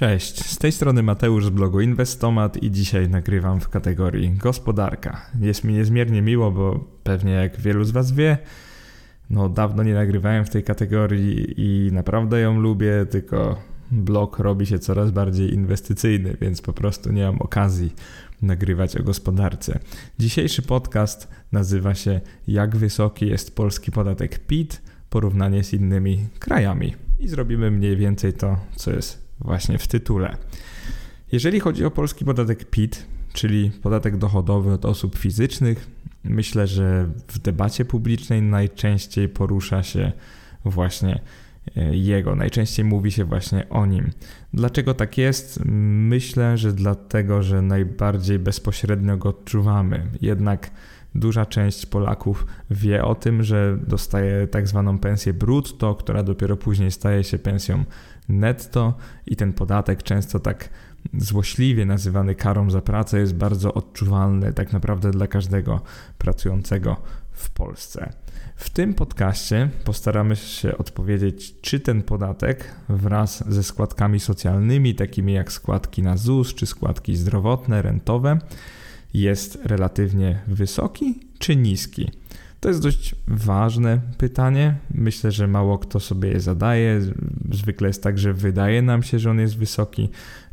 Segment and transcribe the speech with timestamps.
[0.00, 5.26] Cześć, z tej strony Mateusz z blogu Inwestomat i dzisiaj nagrywam w kategorii gospodarka.
[5.40, 8.38] Jest mi niezmiernie miło, bo pewnie jak wielu z Was wie,
[9.30, 14.78] no dawno nie nagrywałem w tej kategorii i naprawdę ją lubię, tylko blog robi się
[14.78, 17.94] coraz bardziej inwestycyjny, więc po prostu nie mam okazji
[18.42, 19.78] nagrywać o gospodarce.
[20.18, 26.94] Dzisiejszy podcast nazywa się Jak wysoki jest polski podatek PIT, porównanie z innymi krajami.
[27.18, 30.36] I zrobimy mniej więcej to, co jest właśnie w tytule.
[31.32, 35.90] Jeżeli chodzi o polski podatek PIT, czyli podatek dochodowy od osób fizycznych,
[36.24, 40.12] myślę, że w debacie publicznej najczęściej porusza się
[40.64, 41.20] właśnie
[41.76, 44.10] e, jego, najczęściej mówi się właśnie o nim.
[44.54, 45.60] Dlaczego tak jest?
[45.64, 50.06] Myślę, że dlatego, że najbardziej bezpośrednio go odczuwamy.
[50.20, 50.70] Jednak
[51.14, 56.90] duża część Polaków wie o tym, że dostaje tak zwaną pensję brutto, która dopiero później
[56.90, 57.84] staje się pensją
[58.30, 58.94] netto
[59.26, 60.68] i ten podatek często tak
[61.14, 65.80] złośliwie nazywany karą za pracę jest bardzo odczuwalny tak naprawdę dla każdego
[66.18, 66.96] pracującego
[67.32, 68.12] w Polsce.
[68.56, 75.52] W tym podcaście postaramy się odpowiedzieć, czy ten podatek wraz ze składkami socjalnymi, takimi jak
[75.52, 78.38] składki na ZUS czy składki zdrowotne, rentowe,
[79.14, 82.10] jest relatywnie wysoki czy niski.
[82.60, 84.74] To jest dość ważne pytanie.
[84.94, 87.00] Myślę, że mało kto sobie je zadaje.
[87.50, 90.08] Zwykle jest tak, że wydaje nam się, że on jest wysoki,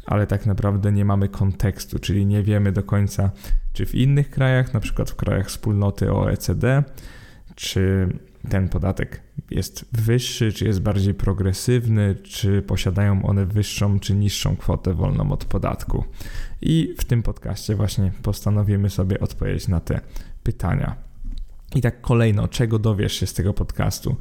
[0.06, 3.32] ale tak naprawdę nie mamy kontekstu, czyli nie wiemy do końca,
[3.74, 6.84] czy w innych krajach, na przykład w krajach wspólnoty OECD,
[7.56, 8.08] czy
[8.50, 9.22] ten podatek
[9.52, 15.46] jest wyższy, czy jest bardziej progresywny, czy posiadają one wyższą czy niższą kwotę wolną od
[15.46, 16.04] podatku.
[16.62, 20.00] I w tym podcaście właśnie postanowimy sobie odpowiedzieć na te
[20.44, 21.07] pytania.
[21.76, 24.16] I tak kolejno, czego dowiesz się z tego podcastu?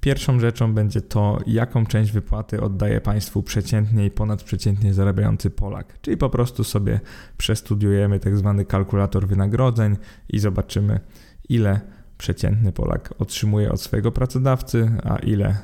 [0.00, 6.00] Pierwszą rzeczą będzie to, jaką część wypłaty oddaje państwu przeciętnie i ponadprzeciętnie zarabiający Polak.
[6.00, 7.00] Czyli po prostu sobie
[7.36, 9.96] przestudiujemy tak zwany kalkulator wynagrodzeń
[10.28, 11.00] i zobaczymy,
[11.48, 11.80] ile
[12.18, 15.56] przeciętny Polak otrzymuje od swojego pracodawcy, a ile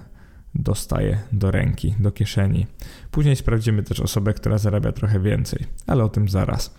[0.54, 2.66] dostaje do ręki, do kieszeni.
[3.10, 6.74] Później sprawdzimy też osobę, która zarabia trochę więcej, ale o tym zaraz.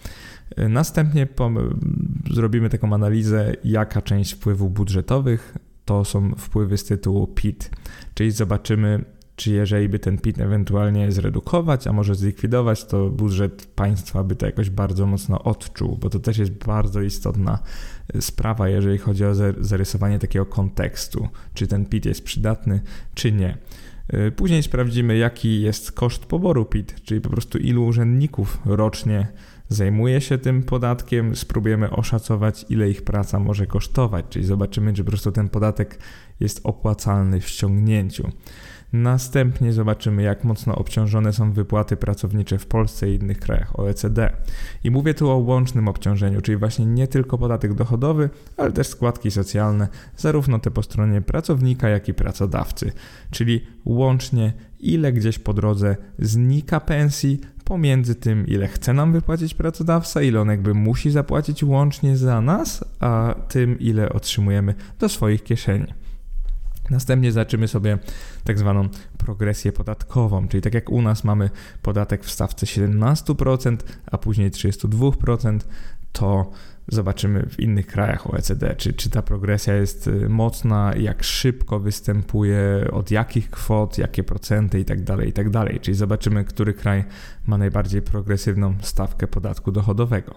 [0.58, 1.28] Następnie
[2.32, 7.72] zrobimy taką analizę, jaka część wpływów budżetowych to są wpływy z tytułu PIT,
[8.14, 14.24] czyli zobaczymy, czy jeżeli by ten PIT ewentualnie zredukować, a może zlikwidować, to budżet państwa
[14.24, 17.60] by to jakoś bardzo mocno odczuł, bo to też jest bardzo istotna
[18.20, 22.82] sprawa, jeżeli chodzi o zarysowanie takiego kontekstu, czy ten PIT jest przydatny,
[23.14, 23.58] czy nie.
[24.36, 29.28] Później sprawdzimy, jaki jest koszt poboru PIT, czyli po prostu ilu urzędników rocznie
[29.72, 35.12] zajmuje się tym podatkiem, spróbujemy oszacować, ile ich praca może kosztować, czyli zobaczymy, czy po
[35.12, 36.00] prostu ten podatek
[36.40, 38.30] jest opłacalny w ściągnięciu.
[38.94, 44.34] Następnie zobaczymy, jak mocno obciążone są wypłaty pracownicze w Polsce i innych krajach OECD.
[44.84, 49.32] I mówię tu o łącznym obciążeniu, czyli właśnie nie tylko podatek dochodowy, ale też składki
[49.32, 52.92] socjalne, zarówno te po stronie pracownika, jak i pracodawcy.
[53.32, 60.22] Czyli łącznie, ile gdzieś po drodze znika pensji, pomiędzy tym, ile chce nam wypłacić pracodawca,
[60.22, 65.94] ile on jakby musi zapłacić łącznie za nas, a tym, ile otrzymujemy do swoich kieszeni.
[66.90, 67.98] Następnie zaczymy sobie
[68.44, 71.50] tak zwaną progresję podatkową, czyli tak jak u nas mamy
[71.82, 73.78] podatek w stawce 17%,
[74.12, 75.60] a później 32%,
[76.12, 76.52] to
[76.88, 82.88] zobaczymy w innych krajach OECD, czy, czy ta progresja jest y, mocna, jak szybko występuje,
[82.92, 85.52] od jakich kwot, jakie procenty itd., tak itd.
[85.52, 87.04] Tak czyli zobaczymy, który kraj
[87.48, 90.36] ma najbardziej progresywną stawkę podatku dochodowego.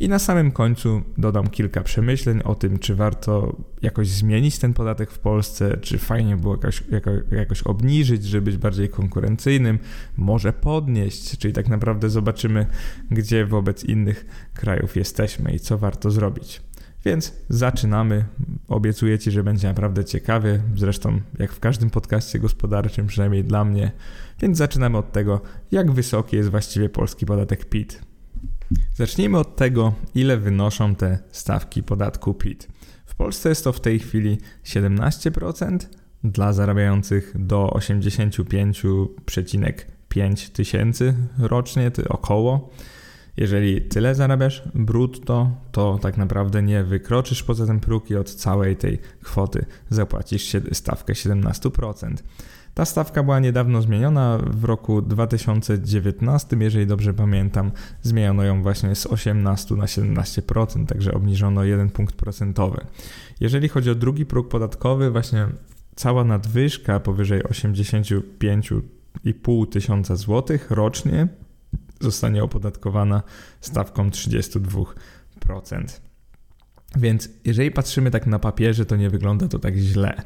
[0.00, 5.10] I na samym końcu dodam kilka przemyśleń o tym, czy warto jakoś zmienić ten podatek
[5.10, 9.78] w Polsce, czy fajnie było jakoś, jako, jakoś obniżyć, żeby być bardziej konkurencyjnym,
[10.16, 12.66] może podnieść, czyli tak naprawdę zobaczymy,
[13.10, 16.62] gdzie wobec innych krajów jesteśmy i co warto zrobić.
[17.04, 18.24] Więc zaczynamy.
[18.68, 20.62] Obiecuję Ci, że będzie naprawdę ciekawie.
[20.76, 23.92] Zresztą, jak w każdym podcaście gospodarczym, przynajmniej dla mnie.
[24.40, 25.40] Więc zaczynamy od tego,
[25.72, 28.02] jak wysoki jest właściwie polski podatek PIT.
[28.94, 32.68] Zacznijmy od tego, ile wynoszą te stawki podatku PIT.
[33.06, 35.78] W Polsce jest to w tej chwili 17%
[36.24, 42.70] dla zarabiających do 85,5 tysięcy rocznie, około.
[43.36, 48.76] Jeżeli tyle zarabiasz brutto, to tak naprawdę nie wykroczysz poza ten próg i od całej
[48.76, 52.14] tej kwoty zapłacisz stawkę 17%.
[52.74, 57.70] Ta stawka była niedawno zmieniona w roku 2019, jeżeli dobrze pamiętam,
[58.02, 62.86] zmieniono ją właśnie z 18 na 17%, także obniżono 1 punkt procentowy.
[63.40, 65.48] Jeżeli chodzi o drugi próg podatkowy, właśnie
[65.94, 68.72] cała nadwyżka powyżej 85
[69.24, 71.28] 4,5 tysiąca złotych rocznie
[72.02, 73.22] zostanie opodatkowana
[73.60, 74.86] stawką 32%.
[76.96, 80.22] Więc jeżeli patrzymy tak na papierze, to nie wygląda to tak źle.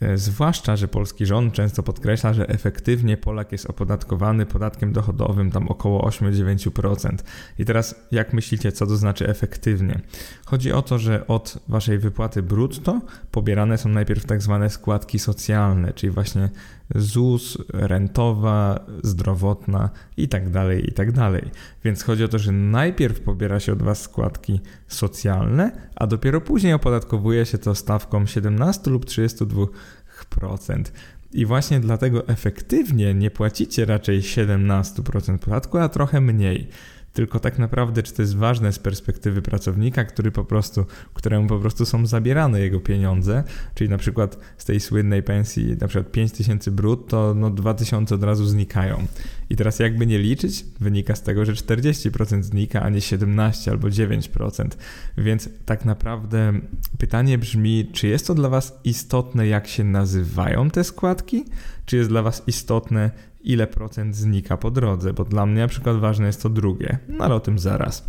[0.00, 5.68] E, zwłaszcza, że polski rząd często podkreśla, że efektywnie Polak jest opodatkowany podatkiem dochodowym tam
[5.68, 7.16] około 8-9%.
[7.58, 10.00] I teraz jak myślicie, co to znaczy efektywnie?
[10.44, 13.00] Chodzi o to, że od waszej wypłaty brutto
[13.30, 16.50] pobierane są najpierw tak zwane składki socjalne, czyli właśnie
[16.94, 21.50] ZUS, rentowa, zdrowotna i tak dalej, i tak dalej.
[21.84, 26.72] Więc chodzi o to, że najpierw pobiera się od Was składki socjalne, a dopiero później
[26.72, 29.66] opodatkowuje się to stawką 17 lub 32%.
[31.32, 36.68] I właśnie dlatego efektywnie nie płacicie raczej 17% podatku, a trochę mniej
[37.16, 41.58] tylko tak naprawdę, czy to jest ważne z perspektywy pracownika, który po prostu, któremu po
[41.58, 46.70] prostu są zabierane jego pieniądze, czyli na przykład z tej słynnej pensji, na przykład 5000
[46.70, 49.06] brutto, no 2000 od razu znikają.
[49.50, 53.88] I teraz jakby nie liczyć, wynika z tego, że 40% znika, a nie 17 albo
[53.88, 54.68] 9%.
[55.18, 56.52] Więc tak naprawdę
[56.98, 61.44] pytanie brzmi, czy jest to dla Was istotne, jak się nazywają te składki?
[61.86, 63.10] Czy jest dla Was istotne,
[63.46, 67.24] ile procent znika po drodze, bo dla mnie na przykład ważne jest to drugie, no
[67.24, 68.04] ale o tym zaraz.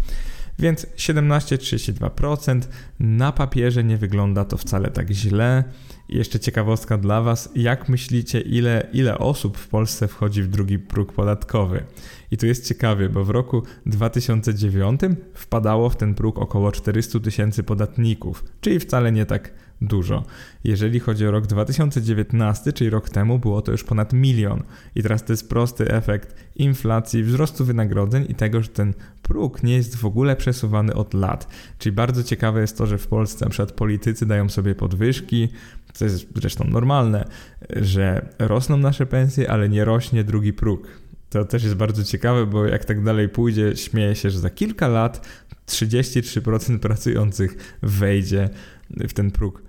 [0.59, 2.61] Więc 17-32%
[2.99, 5.63] na papierze nie wygląda to wcale tak źle.
[6.09, 10.79] I jeszcze ciekawostka dla Was, jak myślicie, ile, ile osób w Polsce wchodzi w drugi
[10.79, 11.83] próg podatkowy?
[12.31, 15.01] I tu jest ciekawie, bo w roku 2009
[15.33, 20.23] wpadało w ten próg około 400 tysięcy podatników, czyli wcale nie tak dużo.
[20.63, 24.63] Jeżeli chodzi o rok 2019, czyli rok temu, było to już ponad milion.
[24.95, 29.75] I teraz to jest prosty efekt inflacji, wzrostu wynagrodzeń i tego, że ten próg nie
[29.75, 31.47] jest w ogóle przesuwany od lat.
[31.79, 35.49] Czyli bardzo ciekawe jest to, że w Polsce na przykład politycy dają sobie podwyżki,
[35.93, 37.27] co jest zresztą normalne,
[37.69, 40.87] że rosną nasze pensje, ale nie rośnie drugi próg.
[41.29, 44.87] To też jest bardzo ciekawe, bo jak tak dalej pójdzie, śmieje się, że za kilka
[44.87, 45.27] lat
[45.67, 48.49] 33% pracujących wejdzie
[48.89, 49.66] w ten próg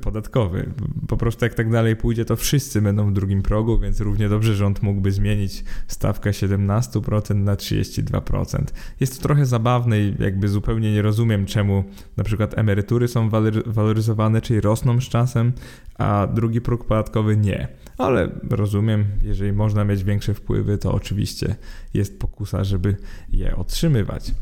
[0.00, 0.72] podatkowy.
[1.08, 4.54] Po prostu jak tak dalej pójdzie, to wszyscy będą w drugim progu, więc równie dobrze
[4.54, 8.64] rząd mógłby zmienić stawkę 17% na 32%.
[9.00, 11.84] Jest to trochę zabawne i jakby zupełnie nie rozumiem, czemu
[12.16, 13.30] na przykład emerytury są
[13.66, 15.52] waloryzowane, czyli rosną z czasem,
[15.98, 17.68] a drugi próg podatkowy nie.
[17.98, 21.56] Ale rozumiem, jeżeli można mieć większe wpływy, to oczywiście
[21.94, 22.96] jest pokusa, żeby
[23.32, 24.32] je otrzymywać.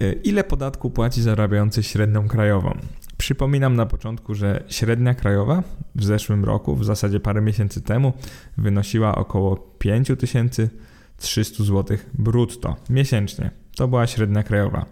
[0.00, 2.78] Y, ile podatku płaci zarabiający średnią krajową?
[3.26, 5.62] Przypominam na początku, że średnia krajowa
[5.94, 8.12] w zeszłym roku, w zasadzie parę miesięcy temu,
[8.58, 13.50] wynosiła około 5300 zł brutto miesięcznie.
[13.76, 14.86] To była średnia krajowa.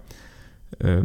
[0.84, 1.04] Y,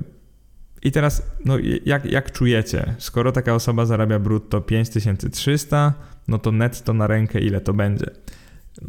[0.83, 5.93] I teraz, no, jak, jak czujecie, skoro taka osoba zarabia brutto 5300,
[6.27, 8.05] no to netto na rękę ile to będzie?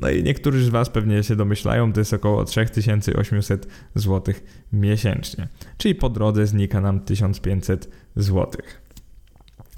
[0.03, 4.35] No i niektórzy z Was pewnie się domyślają, to jest około 3800 zł
[4.73, 5.49] miesięcznie.
[5.77, 8.47] Czyli po drodze znika nam 1500 zł.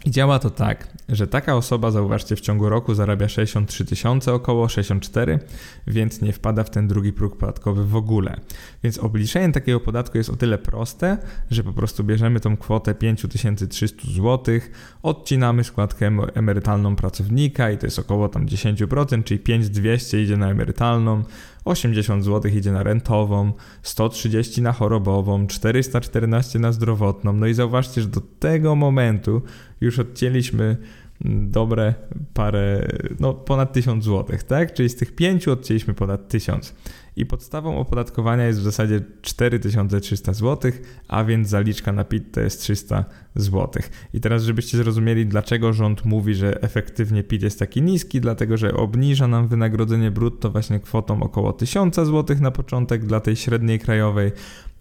[0.04, 4.68] I działa to tak, że taka osoba, zauważcie, w ciągu roku zarabia 63 tysiące, około
[4.68, 5.38] 64,
[5.86, 8.40] więc nie wpada w ten drugi próg podatkowy w ogóle.
[8.82, 11.18] Więc obliczenie takiego podatku jest o tyle proste,
[11.50, 14.60] że po prostu bierzemy tą kwotę 5300 zł,
[15.02, 21.24] odcinamy składkę emerytalną pracownika i to jest około tam 10%, czyli 5200 idzie na emerytalną,
[21.64, 27.32] 80 zł idzie na rentową, 130 na chorobową, 414 na zdrowotną.
[27.32, 29.42] No i zauważcie, że do tego momentu
[29.80, 30.76] już odcięliśmy
[31.24, 31.94] dobre
[32.34, 32.88] parę,
[33.20, 34.74] no ponad 1000 zł, tak?
[34.74, 36.74] Czyli z tych pięciu odcięliśmy ponad 1000
[37.16, 40.72] i podstawą opodatkowania jest w zasadzie 4300 zł,
[41.08, 43.82] a więc zaliczka na PIT to jest 300 zł.
[44.14, 48.74] I teraz, żebyście zrozumieli, dlaczego rząd mówi, że efektywnie PIT jest taki niski, dlatego że
[48.74, 54.32] obniża nam wynagrodzenie brutto właśnie kwotą około 1000 zł na początek dla tej średniej krajowej,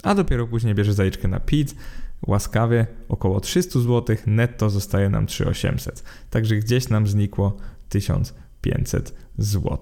[0.03, 1.75] a dopiero później bierze zaliczkę na PIT
[2.27, 6.03] łaskawie około 300 zł, netto zostaje nam 3800.
[6.29, 7.57] Także gdzieś nam znikło
[7.89, 9.79] 1500 zł.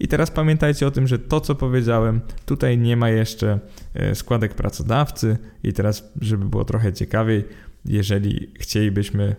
[0.00, 3.60] I teraz pamiętajcie o tym, że to co powiedziałem, tutaj nie ma jeszcze
[3.94, 7.44] e, składek pracodawcy i teraz, żeby było trochę ciekawiej,
[7.84, 9.36] jeżeli chcielibyśmy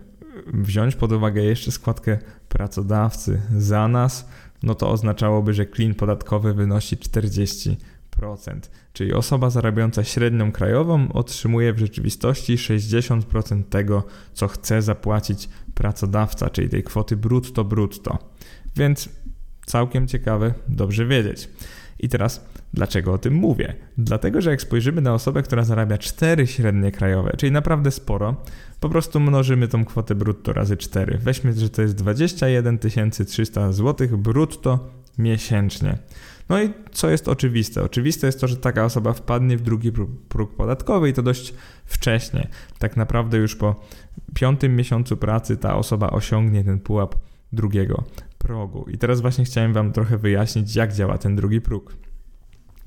[0.54, 2.18] wziąć pod uwagę jeszcze składkę
[2.50, 4.30] pracodawcy za nas,
[4.63, 7.75] no to oznaczałoby, że klin podatkowy wynosi 40%.
[8.93, 14.03] Czyli osoba zarabiająca średnią krajową otrzymuje w rzeczywistości 60% tego,
[14.34, 18.17] co chce zapłacić pracodawca, czyli tej kwoty brutto brutto.
[18.75, 19.10] Więc
[19.65, 21.50] Całkiem ciekawe, dobrze wiedzieć.
[22.00, 23.74] I teraz, dlaczego o tym mówię?
[23.98, 28.36] Dlatego, że jak spojrzymy na osobę, która zarabia 4 średnie krajowe, czyli naprawdę sporo,
[28.79, 31.17] po prostu mnożymy tą kwotę brutto razy 4.
[31.17, 32.79] Weźmy, że to jest 21
[33.27, 35.98] 300 zł brutto miesięcznie.
[36.50, 37.84] No i co jest oczywiste?
[37.84, 39.91] Oczywiste jest to, że taka osoba wpadnie w drugi
[40.29, 41.53] próg podatkowy i to dość
[41.86, 42.48] wcześnie.
[42.79, 43.75] Tak naprawdę już po
[44.34, 47.15] piątym miesiącu pracy ta osoba osiągnie ten pułap
[47.53, 48.03] drugiego
[48.38, 48.86] progu.
[48.89, 51.95] I teraz właśnie chciałem Wam trochę wyjaśnić, jak działa ten drugi próg.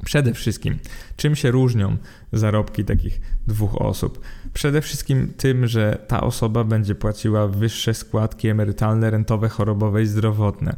[0.04, 0.78] Przede wszystkim,
[1.16, 1.96] czym się różnią
[2.32, 4.20] zarobki takich dwóch osób?
[4.52, 10.76] Przede wszystkim tym, że ta osoba będzie płaciła wyższe składki emerytalne, rentowe, chorobowe i zdrowotne.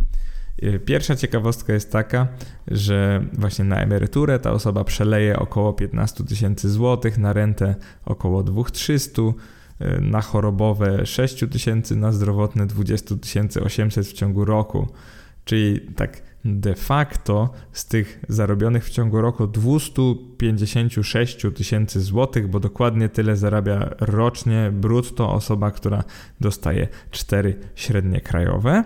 [0.62, 2.28] Y, pierwsza ciekawostka jest taka,
[2.68, 7.74] że właśnie na emeryturę ta osoba przeleje około 15 tysięcy złotych, na rentę
[8.04, 9.34] około 2300, y,
[10.00, 13.14] na chorobowe 6 tysięcy, na zdrowotne 20
[13.64, 14.88] 800 w ciągu roku.
[15.44, 23.08] Czyli tak de facto z tych zarobionych w ciągu roku 256 tysięcy złotych, bo dokładnie
[23.08, 26.04] tyle zarabia rocznie brutto osoba, która
[26.40, 28.84] dostaje 4 średnie krajowe.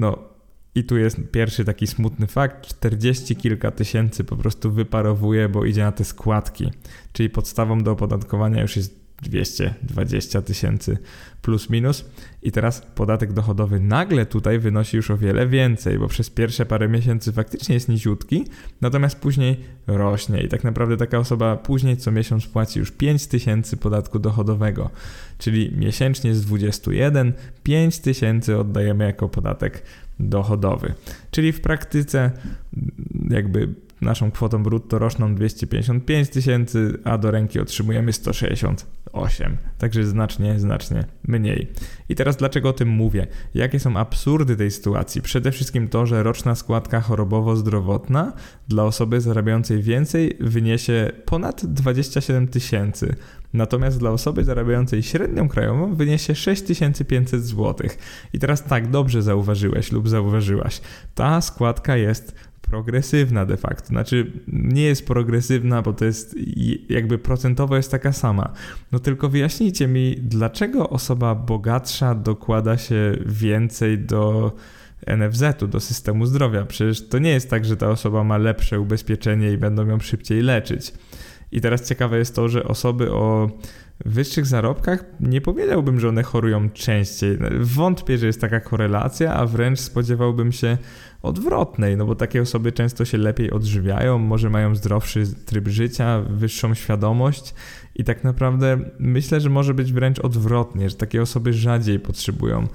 [0.00, 0.35] No,
[0.76, 5.82] i tu jest pierwszy taki smutny fakt: 40 kilka tysięcy po prostu wyparowuje, bo idzie
[5.82, 6.70] na te składki.
[7.12, 10.98] Czyli podstawą do opodatkowania już jest 220 tysięcy
[11.42, 12.04] plus minus.
[12.42, 16.88] I teraz podatek dochodowy nagle tutaj wynosi już o wiele więcej, bo przez pierwsze parę
[16.88, 18.44] miesięcy faktycznie jest niziutki,
[18.80, 23.76] natomiast później rośnie i tak naprawdę taka osoba później co miesiąc płaci już 5 tysięcy
[23.76, 24.90] podatku dochodowego,
[25.38, 29.82] czyli miesięcznie z 21 5 tysięcy oddajemy jako podatek
[30.20, 30.94] dochodowy.
[31.30, 32.30] Czyli w praktyce
[33.26, 39.56] jakby naszą kwotą brutto roczną 255 tysięcy, a do ręki otrzymujemy 168.
[39.78, 41.72] Także znacznie, znacznie mniej.
[42.08, 43.26] I teraz dlaczego o tym mówię?
[43.54, 45.22] Jakie są absurdy tej sytuacji?
[45.22, 48.32] Przede wszystkim to, że roczna składka chorobowo-zdrowotna
[48.68, 53.14] dla osoby zarabiającej więcej wyniesie ponad 27 tysięcy.
[53.52, 57.88] Natomiast dla osoby zarabiającej średnią krajową wyniesie 6500 zł.
[58.32, 60.80] I teraz tak, dobrze zauważyłeś lub zauważyłaś.
[61.14, 62.34] Ta składka jest
[62.70, 63.86] progresywna de facto.
[63.86, 66.36] Znaczy, nie jest progresywna, bo to jest
[66.88, 68.52] jakby procentowo jest taka sama.
[68.92, 74.52] No tylko wyjaśnijcie mi, dlaczego osoba bogatsza dokłada się więcej do
[75.06, 76.64] NFZ-u, do systemu zdrowia.
[76.64, 80.42] Przecież to nie jest tak, że ta osoba ma lepsze ubezpieczenie i będą ją szybciej
[80.42, 80.92] leczyć.
[81.52, 83.50] I teraz ciekawe jest to, że osoby o
[84.04, 87.38] wyższych zarobkach nie powiedziałbym, że one chorują częściej.
[87.60, 90.78] Wątpię, że jest taka korelacja, a wręcz spodziewałbym się
[91.22, 96.74] odwrotnej, no bo takie osoby często się lepiej odżywiają, może mają zdrowszy tryb życia, wyższą
[96.74, 97.54] świadomość
[97.94, 102.68] i tak naprawdę myślę, że może być wręcz odwrotnie, że takie osoby rzadziej potrzebują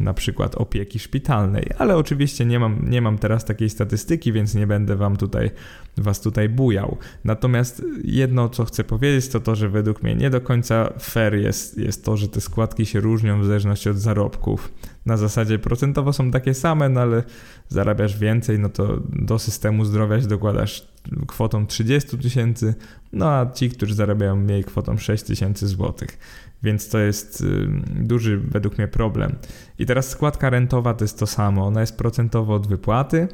[0.00, 4.66] na przykład opieki szpitalnej, ale oczywiście nie mam, nie mam teraz takiej statystyki, więc nie
[4.66, 5.50] będę wam tutaj,
[5.96, 6.96] was tutaj bujał.
[7.24, 11.78] Natomiast jedno, co chcę powiedzieć, to to, że według mnie nie do końca fair jest,
[11.78, 14.72] jest to, że te składki się różnią w zależności od zarobków.
[15.06, 17.22] Na zasadzie procentowo są takie same, no ale
[17.68, 20.88] zarabiasz więcej, no to do systemu zdrowia się dokładasz
[21.26, 22.74] kwotą 30 tysięcy,
[23.12, 26.18] no a ci, którzy zarabiają mniej kwotą 6 tysięcy złotych.
[26.64, 29.36] Więc to jest y, duży według mnie problem.
[29.78, 31.66] I teraz składka rentowa to jest to samo.
[31.66, 33.28] Ona jest procentowo od wypłaty.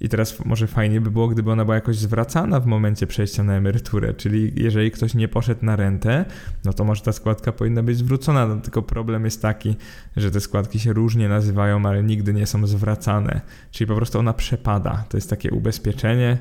[0.00, 3.54] I teraz może fajnie by było, gdyby ona była jakoś zwracana w momencie przejścia na
[3.54, 4.14] emeryturę.
[4.14, 6.24] Czyli jeżeli ktoś nie poszedł na rentę,
[6.64, 8.46] no to może ta składka powinna być zwrócona.
[8.46, 9.76] No, tylko problem jest taki,
[10.16, 13.40] że te składki się różnie nazywają, ale nigdy nie są zwracane.
[13.70, 15.04] Czyli po prostu ona przepada.
[15.08, 16.38] To jest takie ubezpieczenie.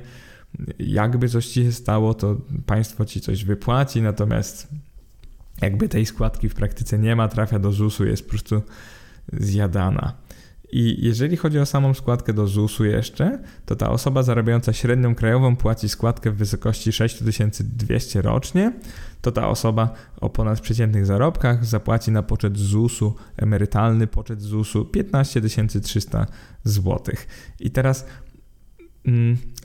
[0.79, 4.67] Jakby coś ci się stało, to państwo ci coś wypłaci, natomiast
[5.61, 8.61] jakby tej składki w praktyce nie ma, trafia do ZUS-u, jest po prostu
[9.33, 10.13] zjadana.
[10.75, 15.55] I jeżeli chodzi o samą składkę do ZUS-u jeszcze, to ta osoba zarabiająca średnią krajową
[15.55, 18.73] płaci składkę w wysokości 6200 rocznie,
[19.21, 25.41] to ta osoba o ponadprzeciętnych zarobkach zapłaci na poczet ZUS-u, emerytalny poczet ZUS-u 15
[25.81, 26.25] 300
[26.63, 27.15] zł.
[27.59, 28.05] I teraz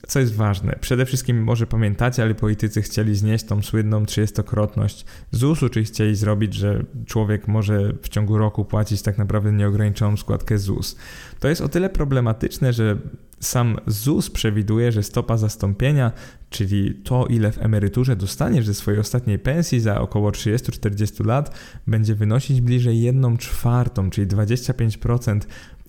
[0.06, 5.68] co jest ważne, przede wszystkim może pamiętacie, ale politycy chcieli znieść tą słynną trzydziestokrotność ZUS-u,
[5.68, 10.96] czyli chcieli zrobić, że człowiek może w ciągu roku płacić tak naprawdę nieograniczoną składkę ZUS.
[11.40, 12.98] To jest o tyle problematyczne, że
[13.40, 16.12] sam ZUS przewiduje, że stopa zastąpienia,
[16.50, 22.14] czyli to, ile w emeryturze dostaniesz ze swojej ostatniej pensji za około 30-40 lat, będzie
[22.14, 25.40] wynosić bliżej 1 czwartą, czyli 25%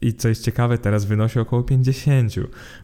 [0.01, 2.33] i co jest ciekawe, teraz wynosi około 50,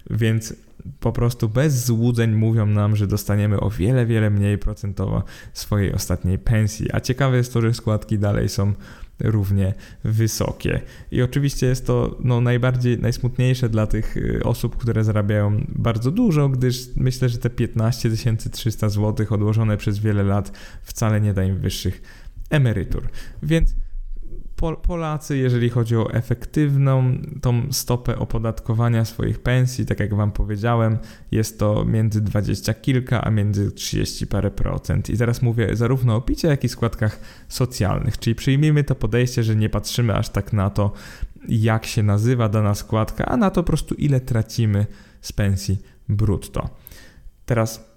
[0.10, 0.54] więc
[1.00, 6.40] po prostu bez złudzeń mówią nam, że dostaniemy o wiele, wiele mniej procentowo swojej ostatniej
[6.40, 6.88] pensji.
[6.94, 8.74] A ciekawe jest to, że składki dalej są
[9.20, 10.82] równie wysokie.
[11.12, 16.50] I oczywiście jest to no, najbardziej, najsmutniejsze dla tych y, osób, które zarabiają bardzo dużo,
[16.50, 18.10] gdyż myślę, że te 15
[18.52, 22.02] 300 zł odłożone przez wiele lat wcale nie da im wyższych
[22.50, 23.10] emerytur.
[23.44, 23.76] Więc
[24.74, 30.98] Polacy, jeżeli chodzi o efektywną tą stopę opodatkowania swoich pensji, tak jak Wam powiedziałem,
[31.32, 35.10] jest to między 20 kilka, a między 30 parę procent.
[35.10, 38.20] I teraz mówię zarówno o picie, jak i składkach socjalnych.
[38.20, 40.94] Czyli przyjmijmy to podejście, że nie patrzymy aż tak na to,
[41.48, 44.86] jak się nazywa dana składka, a na to po prostu ile tracimy
[45.22, 45.78] z pensji
[46.10, 46.70] brutto.
[47.46, 47.90] Teraz,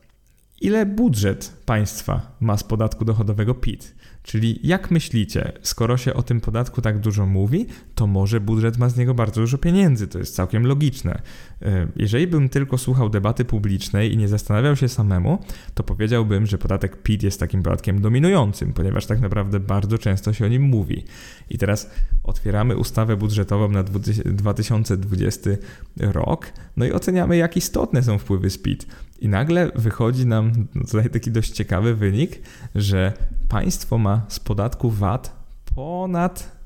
[0.61, 3.95] ile budżet państwa ma z podatku dochodowego PIT?
[4.29, 8.89] Czyli jak myślicie, skoro się o tym podatku tak dużo mówi, to może budżet ma
[8.89, 11.23] z niego bardzo dużo pieniędzy, to jest całkiem logiczne.
[11.63, 15.39] E, jeżeli bym tylko słuchał debaty publicznej i nie zastanawiał się samemu,
[15.75, 20.45] to powiedziałbym, że podatek PIT jest takim podatkiem dominującym, ponieważ tak naprawdę bardzo często się
[20.45, 21.05] o nim mówi.
[21.51, 21.91] I teraz
[22.25, 25.51] otwieramy ustawę budżetową na 2020
[25.97, 28.87] rok, no i oceniamy, jak istotne są wpływy z PIT.
[29.19, 30.53] I nagle wychodzi nam
[30.91, 32.41] tutaj taki dość ciekawy wynik,
[32.75, 33.13] że
[33.49, 35.39] państwo ma z podatku VAT
[35.75, 36.57] ponad,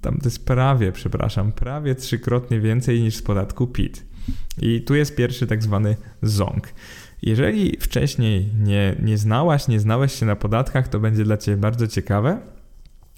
[0.00, 4.06] tam to jest prawie, przepraszam, prawie trzykrotnie więcej niż z podatku PIT.
[4.62, 6.68] I tu jest pierwszy tak zwany ząg.
[7.22, 11.86] Jeżeli wcześniej nie, nie znałaś, nie znałeś się na podatkach, to będzie dla Ciebie bardzo
[11.86, 12.40] ciekawe,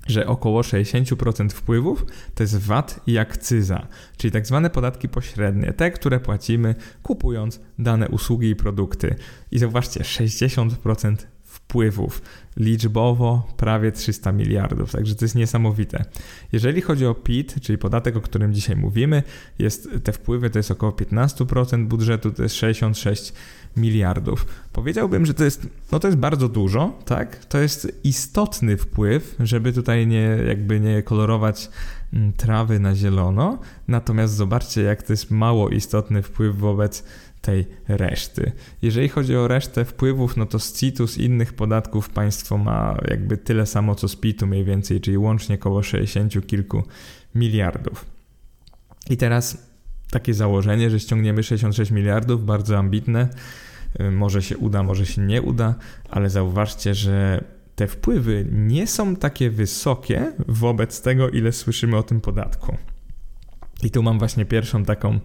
[0.08, 3.86] że około 60% wpływów to jest VAT i akcyza,
[4.16, 9.14] czyli tak zwane podatki pośrednie, te, które płacimy kupując dane usługi i produkty.
[9.50, 11.16] I zauważcie, 60%
[11.56, 12.22] wpływów.
[12.56, 16.04] Liczbowo prawie 300 miliardów, także to jest niesamowite.
[16.52, 19.22] Jeżeli chodzi o PIT, czyli podatek, o którym dzisiaj mówimy,
[19.58, 23.32] jest, te wpływy to jest około 15% budżetu, to jest 66
[23.76, 24.46] miliardów.
[24.72, 27.44] Powiedziałbym, że to jest, no to jest bardzo dużo, tak?
[27.44, 31.70] To jest istotny wpływ, żeby tutaj nie, jakby nie kolorować
[32.12, 33.58] mm, trawy na zielono,
[33.88, 37.04] natomiast zobaczcie, jak to jest mało istotny wpływ wobec
[37.46, 38.52] tej reszty.
[38.82, 43.36] Jeżeli chodzi o resztę wpływów, no to z CIT-u, z innych podatków państwo ma jakby
[43.36, 46.82] tyle samo co z PIT-u mniej więcej, czyli łącznie około 60 kilku
[47.34, 48.04] miliardów.
[49.10, 49.70] I teraz
[50.10, 53.28] takie założenie, że ściągniemy 66 miliardów, bardzo ambitne,
[54.00, 55.74] y, może się uda, może się nie uda,
[56.10, 57.44] ale zauważcie, że
[57.76, 62.76] te wpływy nie są takie wysokie wobec tego, ile słyszymy o tym podatku.
[63.82, 65.20] I tu mam właśnie pierwszą taką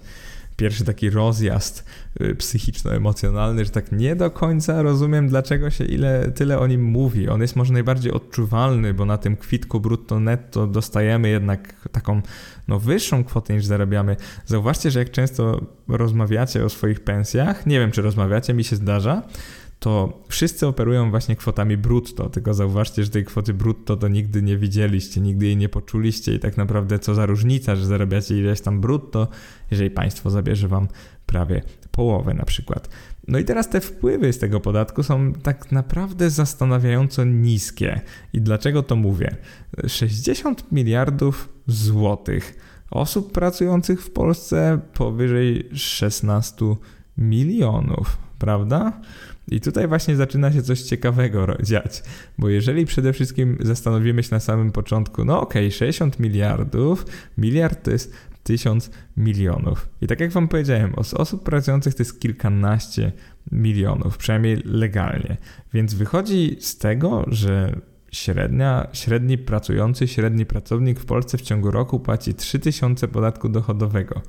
[0.61, 1.85] pierwszy taki rozjazd
[2.21, 7.29] y, psychiczno-emocjonalny, że tak nie do końca rozumiem, dlaczego się ile, tyle o nim mówi.
[7.29, 12.21] On jest może najbardziej odczuwalny, bo na tym kwitku brutto netto dostajemy jednak taką
[12.67, 14.15] no, wyższą kwotę niż zarabiamy.
[14.45, 19.23] Zauważcie, że jak często rozmawiacie o swoich pensjach, nie wiem czy rozmawiacie, mi się zdarza,
[19.81, 24.57] to wszyscy operują właśnie kwotami brutto, tylko zauważcie, że tej kwoty brutto to nigdy nie
[24.57, 28.81] widzieliście, nigdy jej nie poczuliście i tak naprawdę co za różnica, że zarabiacie ileś tam
[28.81, 29.27] brutto,
[29.71, 30.87] jeżeli państwo zabierze wam
[31.25, 32.89] prawie połowę na przykład.
[33.27, 38.01] No i teraz te wpływy z tego podatku są tak naprawdę zastanawiająco niskie.
[38.33, 39.35] I dlaczego to mówię?
[39.87, 42.55] 60 miliardów złotych
[42.91, 46.65] osób pracujących w Polsce powyżej 16
[47.17, 49.01] milionów, prawda?
[49.51, 52.03] I tutaj właśnie zaczyna się coś ciekawego dziać,
[52.37, 57.05] bo jeżeli przede wszystkim zastanowimy się na samym początku, no okej, okay, 60 miliardów,
[57.37, 59.89] miliard to jest 1000 milionów.
[60.01, 63.11] I tak jak wam powiedziałem, osób pracujących to jest kilkanaście
[63.51, 65.37] milionów, przynajmniej legalnie.
[65.73, 71.99] Więc wychodzi z tego, że średnia, średni pracujący, średni pracownik w Polsce w ciągu roku
[71.99, 74.21] płaci 3000 podatku dochodowego.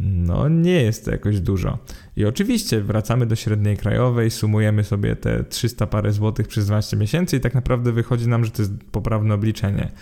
[0.00, 1.78] No, nie jest to jakoś dużo.
[2.16, 7.36] I oczywiście wracamy do średniej krajowej, sumujemy sobie te 300 parę złotych przez 12 miesięcy
[7.36, 9.92] i tak naprawdę wychodzi nam, że to jest poprawne obliczenie,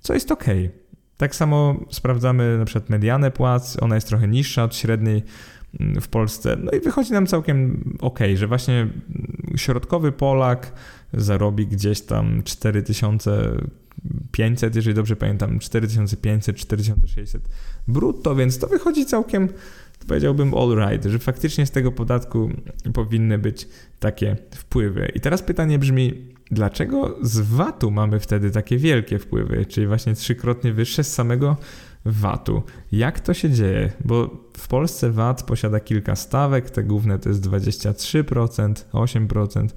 [0.00, 0.44] co jest ok.
[1.16, 5.22] Tak samo sprawdzamy na przykład medianę płac, ona jest trochę niższa od średniej
[5.80, 6.56] mm, w Polsce.
[6.64, 8.88] No i wychodzi nam całkiem ok, że właśnie
[9.56, 10.72] środkowy Polak
[11.12, 13.52] zarobi gdzieś tam 4000
[14.32, 17.48] 500, jeżeli dobrze pamiętam, 4500, 4600
[17.88, 19.48] brutto, więc to wychodzi całkiem,
[20.08, 22.50] powiedziałbym, all right, że faktycznie z tego podatku
[22.94, 23.68] powinny być
[24.00, 25.12] takie wpływy.
[25.14, 30.72] I teraz pytanie brzmi, dlaczego z VAT-u mamy wtedy takie wielkie wpływy, czyli właśnie trzykrotnie
[30.72, 31.56] wyższe z samego
[32.04, 32.62] VAT-u.
[32.92, 33.92] Jak to się dzieje?
[34.04, 39.68] Bo w Polsce VAT posiada kilka stawek, te główne to jest 23%, 8%,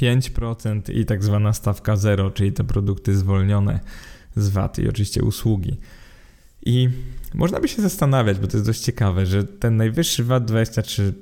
[0.00, 3.80] 5% i tak zwana stawka zero, czyli te produkty zwolnione
[4.36, 5.76] z VAT i oczywiście usługi.
[6.66, 6.88] I
[7.34, 11.12] można by się zastanawiać, bo to jest dość ciekawe, że ten najwyższy VAT 23%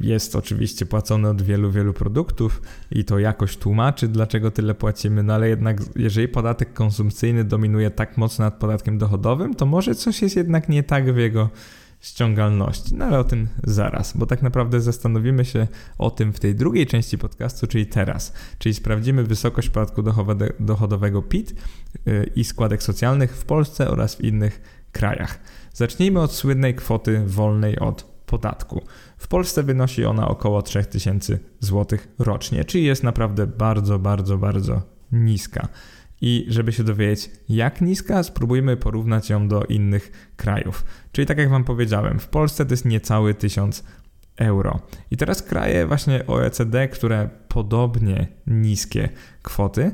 [0.00, 5.34] jest oczywiście płacony od wielu, wielu produktów i to jakoś tłumaczy, dlaczego tyle płacimy, no
[5.34, 10.36] ale jednak jeżeli podatek konsumpcyjny dominuje tak mocno nad podatkiem dochodowym, to może coś jest
[10.36, 11.50] jednak nie tak w jego
[12.00, 12.94] ściągalności.
[12.94, 15.66] No ale o tym zaraz, bo tak naprawdę zastanowimy się
[15.98, 18.32] o tym w tej drugiej części podcastu, czyli teraz.
[18.58, 20.02] Czyli sprawdzimy wysokość podatku
[20.60, 21.54] dochodowego PIT
[22.08, 24.60] y, i składek socjalnych w Polsce oraz w innych
[24.92, 25.38] krajach.
[25.72, 28.82] Zacznijmy od słynnej kwoty wolnej od podatku.
[29.18, 34.82] W Polsce wynosi ona około 3000 zł rocznie, czyli jest naprawdę bardzo, bardzo, bardzo
[35.12, 35.68] niska.
[36.20, 40.84] I żeby się dowiedzieć, jak niska, spróbujmy porównać ją do innych krajów.
[41.12, 43.84] Czyli tak jak Wam powiedziałem, w Polsce to jest niecały 1000
[44.36, 44.80] euro.
[45.10, 49.08] I teraz kraje właśnie OECD, które podobnie niskie
[49.42, 49.92] kwoty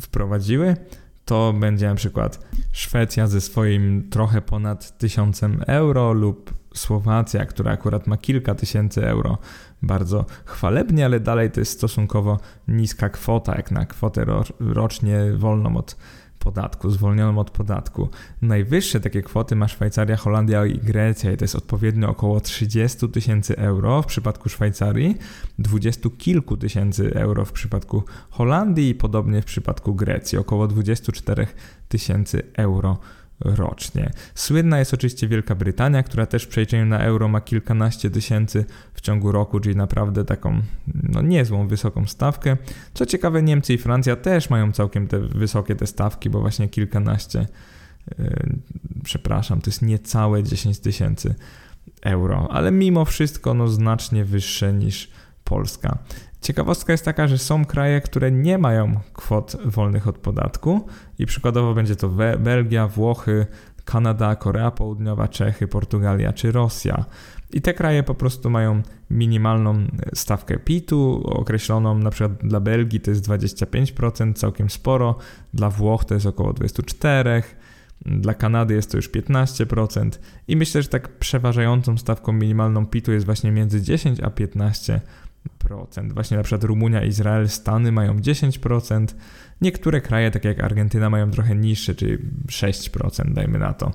[0.00, 0.76] wprowadziły,
[1.24, 8.06] to będzie na przykład Szwecja ze swoim trochę ponad 1000 euro lub Słowacja, która akurat
[8.06, 9.38] ma kilka tysięcy euro,
[9.82, 14.24] bardzo chwalebnie, ale dalej to jest stosunkowo niska kwota, jak na kwotę
[14.60, 15.96] rocznie wolną od
[16.42, 18.08] podatku, zwolnioną od podatku.
[18.42, 23.56] Najwyższe takie kwoty ma Szwajcaria, Holandia i Grecja i to jest odpowiednio około 30 tysięcy
[23.56, 25.16] euro w przypadku Szwajcarii,
[25.58, 31.46] 20 kilku tysięcy euro w przypadku Holandii i podobnie w przypadku Grecji, około 24
[31.88, 32.98] tysięcy euro
[33.44, 34.10] rocznie.
[34.34, 39.00] Słynna jest oczywiście Wielka Brytania, która też w przejrzeniu na euro ma kilkanaście tysięcy w
[39.00, 40.62] ciągu roku, czyli naprawdę taką
[40.94, 42.56] no, niezłą, wysoką stawkę.
[42.94, 47.46] Co ciekawe, Niemcy i Francja też mają całkiem te wysokie te stawki, bo właśnie kilkanaście,
[48.18, 48.58] yy,
[49.04, 51.34] przepraszam, to jest niecałe 10 tysięcy
[52.02, 55.10] euro, ale mimo wszystko no, znacznie wyższe niż
[55.52, 55.98] Polska.
[56.40, 60.86] Ciekawostka jest taka, że są kraje, które nie mają kwot wolnych od podatku
[61.18, 63.46] i przykładowo będzie to Belgia, Włochy,
[63.84, 67.04] Kanada, Korea Południowa, Czechy, Portugalia czy Rosja.
[67.52, 73.10] I te kraje po prostu mają minimalną stawkę PIT-u określoną, na przykład dla Belgii to
[73.10, 75.18] jest 25%, całkiem sporo,
[75.54, 77.42] dla Włoch to jest około 24%,
[78.06, 80.10] dla Kanady jest to już 15%
[80.48, 85.00] i myślę, że tak przeważającą stawką minimalną PIT-u jest właśnie między 10 a 15%.
[86.14, 89.06] Właśnie na przykład Rumunia, Izrael, Stany mają 10%.
[89.60, 93.90] Niektóre kraje, takie jak Argentyna, mają trochę niższe, czyli 6%, dajmy na to.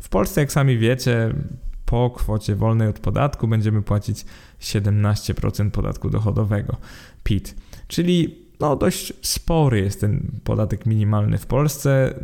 [0.00, 1.34] W Polsce, jak sami wiecie,
[1.86, 4.24] po kwocie wolnej od podatku będziemy płacić
[4.60, 6.76] 17% podatku dochodowego
[7.24, 7.54] PIT.
[7.88, 12.14] Czyli no, dość spory jest ten podatek minimalny w Polsce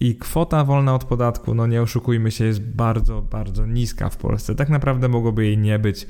[0.00, 4.54] i kwota wolna od podatku, no nie oszukujmy się, jest bardzo, bardzo niska w Polsce.
[4.54, 6.06] Tak naprawdę mogłoby jej nie być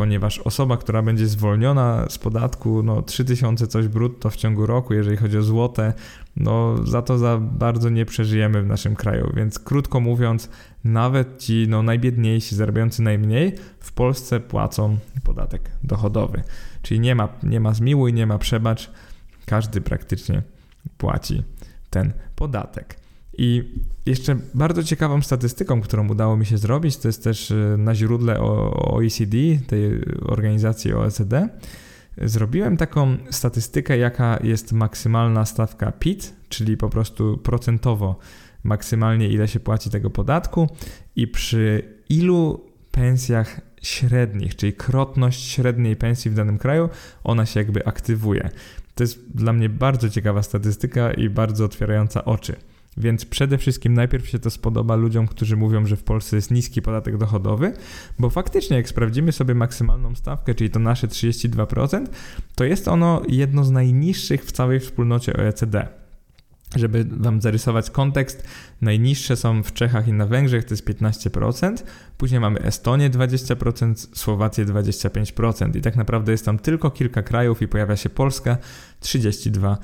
[0.00, 5.16] ponieważ osoba, która będzie zwolniona z podatku, no 3000 coś brutto w ciągu roku, jeżeli
[5.16, 5.92] chodzi o złote,
[6.36, 9.32] no za to za bardzo nie przeżyjemy w naszym kraju.
[9.36, 10.48] Więc krótko mówiąc,
[10.84, 16.42] nawet ci no, najbiedniejsi, zarabiający najmniej, w Polsce płacą podatek dochodowy.
[16.82, 18.90] Czyli nie ma, nie ma zmiłuj, nie ma przebacz,
[19.46, 20.42] każdy praktycznie
[20.98, 21.42] płaci
[21.90, 22.99] ten podatek.
[23.42, 23.62] I
[24.06, 28.40] jeszcze bardzo ciekawą statystyką, którą udało mi się zrobić, to jest też e, na źródle
[28.40, 31.48] OECD, tej organizacji OECD.
[32.22, 38.18] Zrobiłem taką statystykę, jaka jest maksymalna stawka PIT, czyli po prostu procentowo
[38.64, 40.68] maksymalnie ile się płaci tego podatku
[41.16, 46.88] i przy ilu pensjach średnich, czyli krotność średniej pensji w danym kraju,
[47.24, 48.50] ona się jakby aktywuje.
[48.94, 52.56] To jest dla mnie bardzo ciekawa statystyka i bardzo otwierająca oczy.
[53.00, 56.82] Więc przede wszystkim najpierw się to spodoba ludziom, którzy mówią, że w Polsce jest niski
[56.82, 57.72] podatek dochodowy,
[58.18, 62.06] bo faktycznie jak sprawdzimy sobie maksymalną stawkę, czyli to nasze 32%,
[62.54, 65.88] to jest ono jedno z najniższych w całej wspólnocie OECD.
[66.76, 68.44] Żeby Wam zarysować kontekst,
[68.80, 71.76] najniższe są w Czechach i na Węgrzech, to jest 15%,
[72.18, 77.68] później mamy Estonię 20%, Słowację 25% i tak naprawdę jest tam tylko kilka krajów i
[77.68, 78.56] pojawia się Polska
[79.02, 79.76] 32%.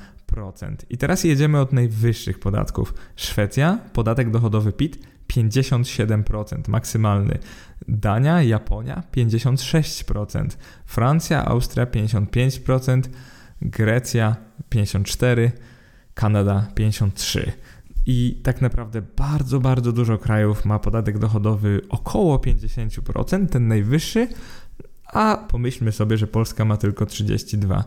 [0.89, 2.93] I teraz jedziemy od najwyższych podatków.
[3.15, 4.99] Szwecja, podatek dochodowy PIT
[5.33, 7.39] 57% maksymalny.
[7.87, 10.47] Dania, Japonia 56%.
[10.85, 13.01] Francja, Austria 55%.
[13.61, 14.35] Grecja
[14.69, 15.51] 54%.
[16.13, 17.51] Kanada 53%.
[18.05, 24.27] I tak naprawdę bardzo, bardzo dużo krajów ma podatek dochodowy około 50%, ten najwyższy,
[25.05, 27.83] a pomyślmy sobie, że Polska ma tylko 32%.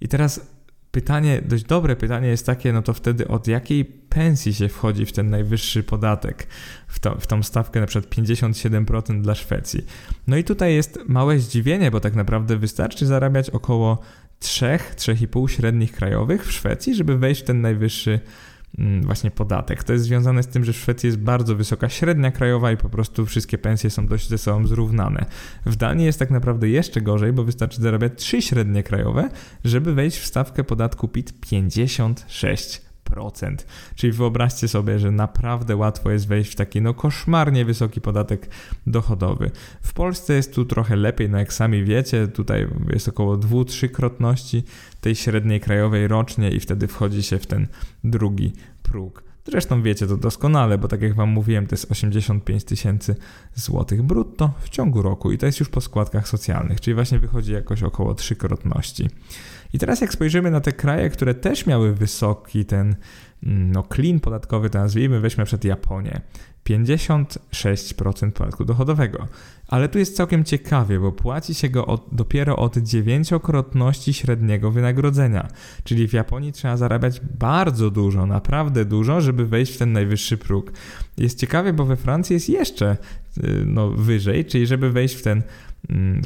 [0.00, 0.57] I teraz
[0.98, 5.12] pytanie, dość dobre pytanie jest takie, no to wtedy od jakiej pensji się wchodzi w
[5.12, 6.46] ten najwyższy podatek,
[6.88, 9.86] w, to, w tą stawkę na przykład 57% dla Szwecji.
[10.26, 13.98] No i tutaj jest małe zdziwienie, bo tak naprawdę wystarczy zarabiać około
[14.42, 18.20] 3-3,5 średnich krajowych w Szwecji, żeby wejść w ten najwyższy Mm,
[19.02, 19.84] właśnie podatek.
[19.84, 22.88] To jest związane z tym, że w Szwecji jest bardzo wysoka średnia krajowa i po
[22.88, 25.26] prostu wszystkie pensje są dość ze sobą zrównane.
[25.66, 29.30] W Danii jest tak naprawdę jeszcze gorzej, bo wystarczy zarabiać trzy średnie krajowe,
[29.64, 32.80] żeby wejść w stawkę podatku PIT 56%.
[33.94, 38.48] Czyli wyobraźcie sobie, że naprawdę łatwo jest wejść w taki no koszmarnie wysoki podatek
[38.86, 39.50] dochodowy.
[39.82, 44.64] W Polsce jest tu trochę lepiej, no jak sami wiecie, tutaj jest około 2-3 krotności
[45.00, 47.66] tej średniej krajowej rocznie i wtedy wchodzi się w ten
[48.04, 49.28] drugi próg.
[49.50, 53.16] Zresztą wiecie to doskonale, bo tak jak Wam mówiłem, to jest 85 tysięcy
[53.54, 57.52] złotych brutto w ciągu roku i to jest już po składkach socjalnych, czyli właśnie wychodzi
[57.52, 59.08] jakoś około trzykrotności.
[59.72, 62.96] I teraz jak spojrzymy na te kraje, które też miały wysoki ten
[63.42, 66.20] mm, no, clean podatkowy, to nazwijmy, weźmy przed Japonię.
[66.68, 69.28] 56% podatku dochodowego.
[69.68, 75.48] Ale tu jest całkiem ciekawie, bo płaci się go od, dopiero od dziewięciokrotności średniego wynagrodzenia.
[75.84, 80.72] Czyli w Japonii trzeba zarabiać bardzo dużo, naprawdę dużo, żeby wejść w ten najwyższy próg.
[81.18, 82.96] Jest ciekawie, bo we Francji jest jeszcze
[83.38, 85.42] y, no, wyżej, czyli żeby wejść w ten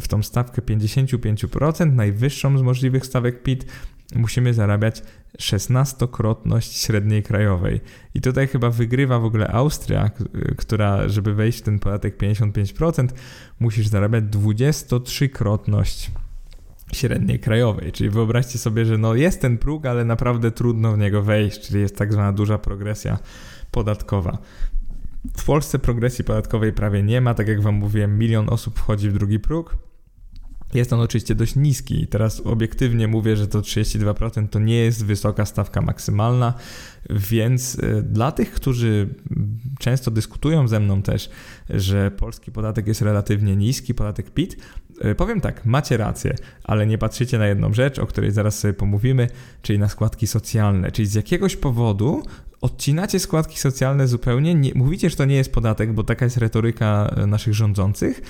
[0.00, 3.66] w tą stawkę 55%, najwyższą z możliwych stawek PIT,
[4.14, 5.02] musimy zarabiać
[5.38, 7.80] 16-krotność średniej krajowej.
[8.14, 10.10] I tutaj chyba wygrywa w ogóle Austria,
[10.56, 13.08] która, żeby wejść w ten podatek 55%,
[13.60, 16.10] musisz zarabiać 23-krotność
[16.92, 17.92] średniej krajowej.
[17.92, 21.80] Czyli wyobraźcie sobie, że no jest ten próg, ale naprawdę trudno w niego wejść, czyli
[21.80, 23.18] jest tak zwana duża progresja
[23.70, 24.38] podatkowa.
[25.36, 29.12] W Polsce progresji podatkowej prawie nie ma, tak jak Wam mówiłem, milion osób wchodzi w
[29.12, 29.76] drugi próg.
[30.74, 32.06] Jest on oczywiście dość niski.
[32.06, 36.54] Teraz obiektywnie mówię, że to 32% to nie jest wysoka stawka maksymalna,
[37.10, 39.14] więc y, dla tych, którzy
[39.78, 41.30] często dyskutują ze mną też,
[41.70, 44.56] że polski podatek jest relatywnie niski, podatek PIT,
[45.16, 46.34] powiem tak, macie rację,
[46.64, 49.28] ale nie patrzycie na jedną rzecz, o której zaraz sobie pomówimy,
[49.62, 50.92] czyli na składki socjalne.
[50.92, 52.22] Czyli z jakiegoś powodu
[52.62, 57.14] odcinacie składki socjalne zupełnie, nie, mówicie, że to nie jest podatek, bo taka jest retoryka
[57.16, 58.22] e, naszych rządzących,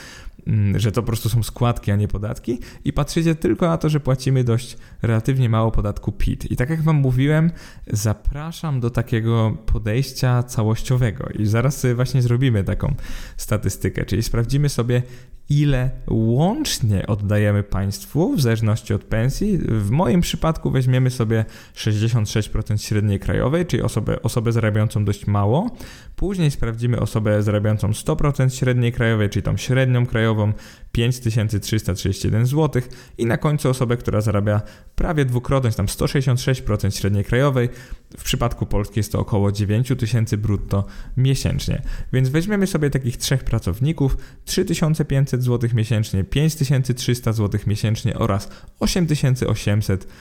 [0.47, 3.89] mm, że to po prostu są składki, a nie podatki i patrzycie tylko na to,
[3.89, 6.51] że płacimy dość relatywnie mało podatku PIT.
[6.51, 7.51] I tak jak wam mówiłem,
[7.87, 12.95] zapraszam do takiego podejścia całościowego i zaraz sobie właśnie zrobimy taką
[13.37, 15.03] statystykę, czyli sprawdzimy sobie,
[15.61, 19.59] ile łącznie oddajemy państwu w zależności od pensji.
[19.59, 25.71] W moim przypadku weźmiemy sobie 66% średniej krajowej, czyli osobę, osobę zarabiającą dość mało.
[26.17, 30.53] Później sprawdzimy osobę zarabiającą 100% średniej krajowej, czyli tą średnią krajową
[30.93, 32.83] 5331 zł
[33.19, 34.61] i na końcu osobę, która zarabia
[34.97, 37.69] prawie dwukrotność, tam 166% średniej krajowej.
[38.19, 41.83] W przypadku Polski jest to około 9000 brutto miesięcznie.
[42.13, 48.49] Więc weźmiemy sobie takich trzech pracowników, 3500 zł miesięcznie, 5300 zł miesięcznie oraz
[48.81, 50.13] 8800 zł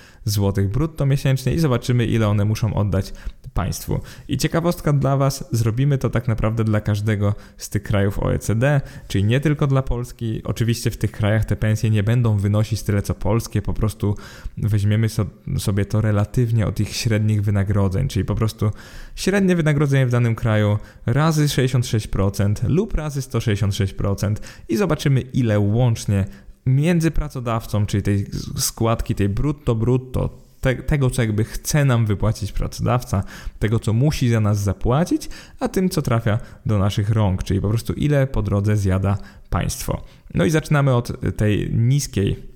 [0.72, 3.14] brutto miesięcznie i zobaczymy, ile one muszą oddać
[3.54, 4.00] państwu.
[4.28, 9.24] I ciekawostka dla Was, zrobimy to tak naprawdę dla każdego z tych krajów OECD, czyli
[9.24, 10.42] nie tylko dla Polski.
[10.44, 14.16] Oczywiście w tych krajach te pensje nie będą wynosić tyle co polskie, po prostu
[14.58, 15.26] weźmiemy so,
[15.58, 18.72] sobie to relatywnie od ich średnich wynagrodzeń, czyli po prostu
[19.16, 24.36] średnie wynagrodzenie w danym kraju razy 66% lub razy 166%
[24.70, 26.26] i zobaczymy ile łącznie
[26.66, 28.26] między pracodawcą, czyli tej
[28.58, 33.24] składki, tej brutto, brutto, te, tego, co jakby chce nam wypłacić pracodawca,
[33.60, 37.70] tego, co musi za nas zapłacić, a tym, co trafia do naszych rąk, czyli po
[37.70, 39.18] prostu ile po drodze zjada
[39.50, 40.02] państwo.
[40.34, 42.52] No i zaczynamy od tej niskiej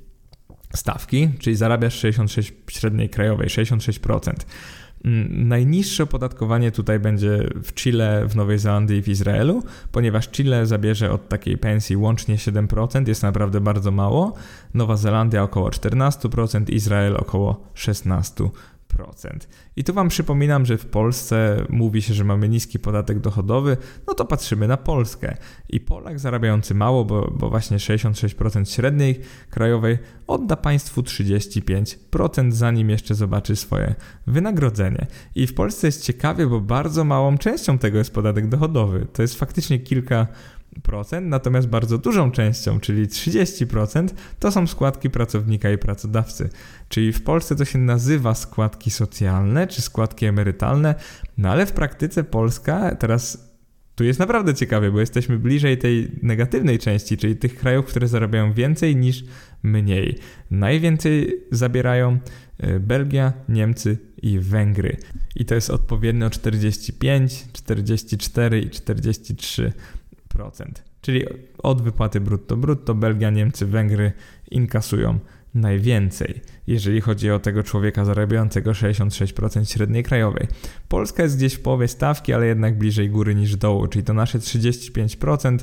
[0.76, 4.34] stawki, czyli zarabiasz 66 średniej krajowej, 66%.
[5.30, 11.12] Najniższe opodatkowanie tutaj będzie w Chile, w Nowej Zelandii i w Izraelu, ponieważ Chile zabierze
[11.12, 14.34] od takiej pensji łącznie 7%, jest naprawdę bardzo mało.
[14.74, 18.50] Nowa Zelandia około 14%, Izrael około 16%.
[19.76, 23.78] I tu Wam przypominam, że w Polsce mówi się, że mamy niski podatek dochodowy,
[24.08, 25.38] no to patrzymy na Polskę.
[25.70, 33.16] I Polak zarabiający mało, bo, bo właśnie 66% średniej krajowej, odda państwu 35%, zanim jeszcze
[33.16, 33.96] zobaczy swoje
[34.28, 35.08] wynagrodzenie.
[35.36, 39.08] I w Polsce jest ciekawie, bo bardzo małą częścią tego jest podatek dochodowy.
[39.14, 40.28] To jest faktycznie kilka
[41.22, 44.08] natomiast bardzo dużą częścią, czyli 30%,
[44.40, 46.50] to są składki pracownika i pracodawcy.
[46.90, 50.96] Czyli w Polsce to się nazywa składki socjalne czy składki emerytalne,
[51.38, 53.56] no ale w praktyce Polska teraz
[53.96, 58.54] tu jest naprawdę ciekawie, bo jesteśmy bliżej tej negatywnej części, czyli tych krajów, które zarabiają
[58.54, 59.24] więcej niż
[59.64, 60.18] mniej.
[60.52, 62.20] Najwięcej zabierają
[62.58, 64.98] e, Belgia, Niemcy i Węgry.
[65.36, 69.74] I to jest odpowiednio 45, 44 i 43
[71.02, 71.26] Czyli
[71.58, 74.12] od wypłaty brutto brutto Belgia, Niemcy, Węgry
[74.52, 75.20] inkasują
[75.54, 80.48] najwięcej, jeżeli chodzi o tego człowieka zarabiającego 66% średniej krajowej.
[80.88, 84.40] Polska jest gdzieś w połowie stawki, ale jednak bliżej góry niż dołu, czyli to nasze
[84.40, 85.60] 35%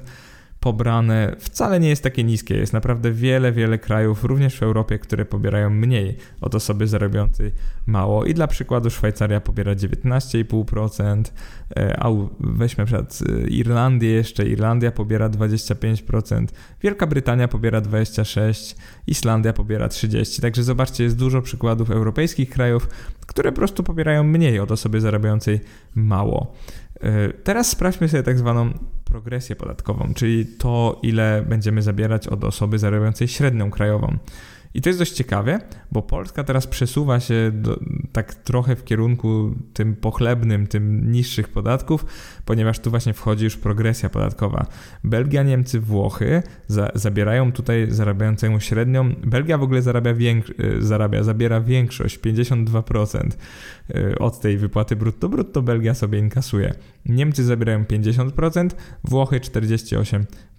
[0.63, 2.55] pobrane wcale nie jest takie niskie.
[2.57, 7.53] Jest naprawdę wiele, wiele krajów, również w Europie, które pobierają mniej od osoby zarabiającej
[7.87, 8.25] mało.
[8.25, 11.23] I dla przykładu Szwajcaria pobiera 19,5%,
[11.77, 12.09] e, a
[12.41, 16.47] weźmy przykład e, Irlandię jeszcze, Irlandia pobiera 25%,
[16.83, 18.75] Wielka Brytania pobiera 26%,
[19.07, 20.41] Islandia pobiera 30%.
[20.41, 22.89] Także zobaczcie, jest dużo przykładów europejskich krajów,
[23.27, 25.61] które po prostu pobierają mniej od osoby zarabiającej
[25.95, 26.55] mało.
[27.03, 28.71] E, teraz sprawdźmy sobie tak zwaną
[29.05, 34.19] progresję podatkową, czyli to, ile będziemy zabierać od osoby zarabiającej średnią krajową.
[34.75, 35.61] I to jest dość ciekawe,
[35.93, 37.81] bo Polska teraz przesuwa się do,
[38.13, 42.05] tak trochę w kierunku tym pochlebnym, tym niższych podatków,
[42.45, 44.67] ponieważ tu właśnie wchodzi już progresja podatkowa.
[45.05, 49.15] Belgia, Niemcy, Włochy za, zabierają tutaj zarabiającemu średnią.
[49.25, 53.37] Belgia w ogóle zarabia, więk- y, zarabia zabiera większość, 52%
[53.91, 55.29] y, od tej wypłaty brutto.
[55.29, 56.75] Brutto Belgia sobie inkasuje.
[57.07, 60.52] Niemcy zabierają 50%, Włochy 48%.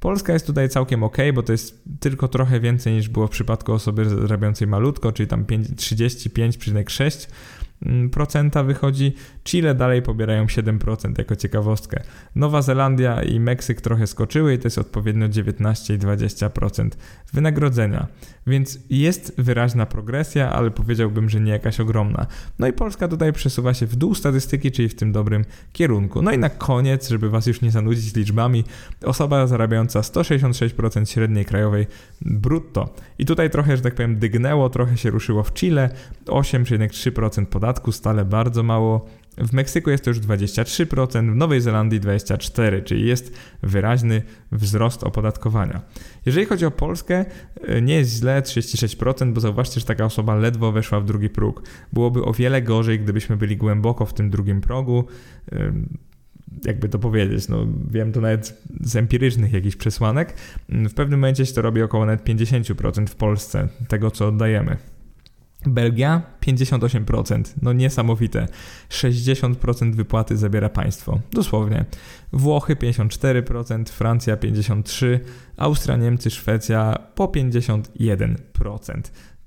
[0.00, 3.72] Polska jest tutaj całkiem ok, bo to jest tylko trochę więcej niż było w przypadku
[3.72, 7.28] osoby zarabiającej malutko, czyli tam 35,6
[8.12, 9.14] procenta wychodzi.
[9.44, 12.02] Chile dalej pobierają 7% jako ciekawostkę.
[12.34, 16.88] Nowa Zelandia i Meksyk trochę skoczyły i to jest odpowiednio 19 i 20%
[17.32, 18.06] wynagrodzenia.
[18.46, 22.26] Więc jest wyraźna progresja, ale powiedziałbym, że nie jakaś ogromna.
[22.58, 26.22] No i Polska tutaj przesuwa się w dół statystyki, czyli w tym dobrym kierunku.
[26.22, 28.64] No i na koniec, żeby was już nie zanudzić liczbami,
[29.04, 31.86] osoba zarabiająca 166% średniej krajowej
[32.20, 32.94] brutto.
[33.18, 35.90] I tutaj trochę, że tak powiem, dygnęło, trochę się ruszyło w Chile,
[36.26, 39.06] 8,3% podatku, stale bardzo mało.
[39.38, 45.82] W Meksyku jest to już 23%, w Nowej Zelandii 24%, czyli jest wyraźny wzrost opodatkowania.
[46.26, 47.24] Jeżeli chodzi o Polskę,
[47.62, 51.62] e, nie jest źle 36%, bo zauważcie, że taka osoba ledwo weszła w drugi próg.
[51.92, 55.04] Byłoby o wiele gorzej, gdybyśmy byli głęboko w tym drugim progu
[56.64, 60.34] jakby to powiedzieć, no wiem to nawet z empirycznych jakichś przesłanek,
[60.68, 64.76] w pewnym momencie się to robi około nawet 50% w Polsce tego, co oddajemy.
[65.66, 68.48] Belgia 58%, no niesamowite.
[68.90, 71.84] 60% wypłaty zabiera państwo, dosłownie.
[72.32, 75.18] Włochy 54%, Francja 53%,
[75.56, 78.36] Austria, Niemcy, Szwecja po 51%.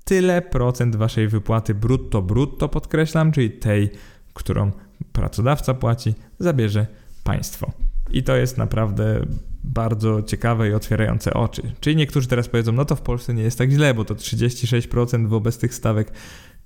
[0.04, 3.90] Tyle procent waszej wypłaty brutto brutto podkreślam, czyli tej,
[4.34, 4.72] którą
[5.12, 6.86] pracodawca płaci, zabierze
[7.24, 7.72] państwo.
[8.10, 9.20] I to jest naprawdę
[9.68, 11.62] bardzo ciekawe i otwierające oczy.
[11.80, 15.28] Czyli niektórzy teraz powiedzą, no to w Polsce nie jest tak źle, bo to 36%
[15.28, 16.12] wobec tych stawek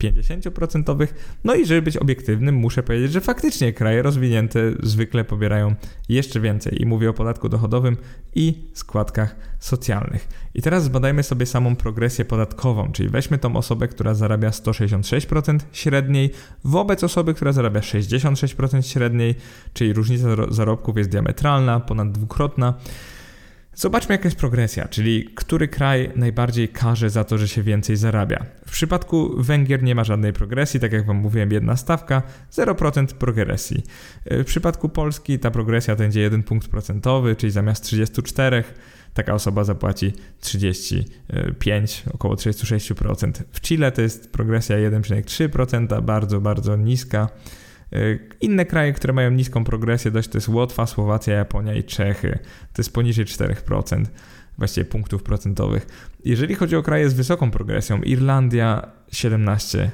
[0.02, 1.08] 50%.
[1.44, 5.74] No i żeby być obiektywnym, muszę powiedzieć, że faktycznie kraje rozwinięte zwykle pobierają
[6.08, 6.82] jeszcze więcej.
[6.82, 7.96] I mówię o podatku dochodowym
[8.34, 10.28] i składkach socjalnych.
[10.54, 16.30] I teraz zbadajmy sobie samą progresję podatkową, czyli weźmy tą osobę, która zarabia 166% średniej
[16.64, 19.34] wobec osoby, która zarabia 66% średniej,
[19.74, 22.74] czyli różnica zarobków jest diametralna, ponad dwukrotna.
[23.74, 28.46] Zobaczmy, jaka jest progresja, czyli który kraj najbardziej karze za to, że się więcej zarabia.
[28.66, 33.82] W przypadku Węgier nie ma żadnej progresji, tak jak Wam mówiłem, jedna stawka, 0% progresji.
[34.26, 38.64] W przypadku Polski ta progresja będzie 1 punkt procentowy, czyli zamiast 34
[39.14, 43.32] taka osoba zapłaci 35, około 36%.
[43.52, 47.28] W Chile to jest progresja 1,3%, bardzo, bardzo niska.
[47.92, 52.38] E, inne kraje, które mają niską progresję dość to jest Łotwa, Słowacja, Japonia i Czechy.
[52.72, 54.04] To jest poniżej 4%,
[54.58, 55.86] właściwie punktów procentowych.
[56.24, 59.88] Jeżeli chodzi o kraje z wysoką progresją, Irlandia 17%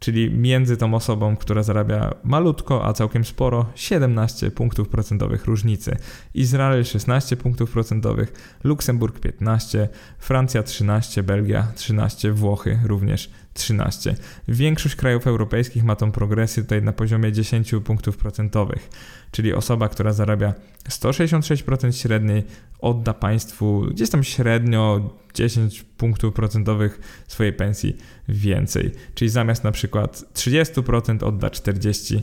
[0.00, 5.96] czyli między tą osobą, która zarabia malutko, a całkiem sporo, 17 punktów procentowych różnicy.
[6.34, 8.32] Izrael 16 punktów procentowych,
[8.64, 9.88] Luksemburg 15,
[10.18, 14.14] Francja 13, Belgia 13, Włochy również 13.
[14.48, 18.90] Większość krajów europejskich ma tą progresję tutaj na poziomie 10 punktów procentowych,
[19.30, 20.54] czyli osoba, która zarabia
[20.88, 22.44] 166% średniej,
[22.78, 27.96] odda państwu gdzieś tam średnio 10 punktów procentowych swojej pensji
[28.28, 28.92] więcej.
[29.14, 32.20] Czyli zamiast na przykład 30% odda 40%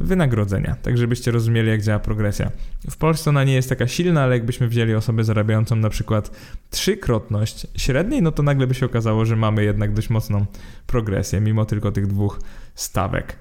[0.00, 0.76] wynagrodzenia.
[0.82, 2.50] Tak, żebyście rozumieli, jak działa progresja.
[2.90, 6.30] W Polsce ona nie jest taka silna, ale jakbyśmy wzięli osobę zarabiającą na przykład
[6.70, 10.46] trzykrotność średniej, no to nagle by się okazało, że mamy jednak dość mocną
[10.86, 12.40] progresję, mimo tylko tych dwóch
[12.74, 13.36] stawek.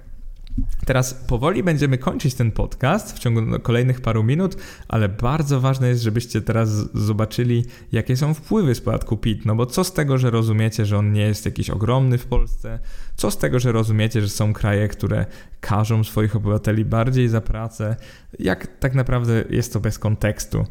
[0.85, 6.01] Teraz powoli będziemy kończyć ten podcast w ciągu kolejnych paru minut, ale bardzo ważne jest,
[6.01, 9.45] żebyście teraz zobaczyli, jakie są wpływy z podatku PIT.
[9.45, 12.79] No bo co z tego, że rozumiecie, że on nie jest jakiś ogromny w Polsce?
[13.15, 15.25] Co z tego, że rozumiecie, że są kraje, które
[15.59, 17.95] każą swoich obywateli bardziej za pracę?
[18.39, 20.65] Jak tak naprawdę jest to bez kontekstu?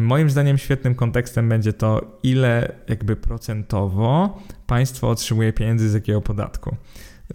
[0.00, 6.76] Moim zdaniem świetnym kontekstem będzie to, ile jakby procentowo państwo otrzymuje pieniędzy z jakiego podatku.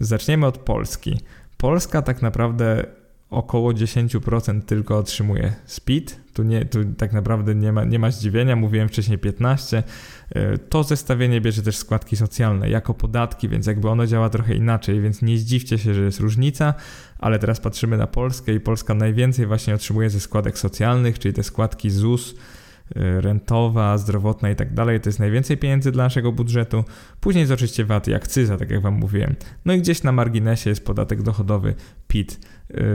[0.00, 1.20] Zaczniemy od Polski.
[1.64, 2.86] Polska tak naprawdę
[3.30, 6.16] około 10% tylko otrzymuje speed.
[6.34, 9.82] Tu, nie, tu tak naprawdę nie ma, nie ma zdziwienia, mówiłem wcześniej 15%.
[10.30, 15.00] E, to zestawienie bierze też składki socjalne jako podatki, więc jakby ono działa trochę inaczej,
[15.00, 16.74] więc nie zdziwcie się, że jest różnica,
[17.18, 21.42] ale teraz patrzymy na Polskę i Polska najwięcej właśnie otrzymuje ze składek socjalnych, czyli te
[21.42, 22.34] składki ZUS,
[22.96, 26.84] rentowa, zdrowotna i tak dalej, to jest najwięcej pieniędzy dla naszego budżetu.
[27.20, 29.34] Później jest oczywiście VAT i akcyza, tak jak Wam mówiłem.
[29.64, 31.74] No i gdzieś na marginesie jest podatek dochodowy
[32.08, 32.40] PIT.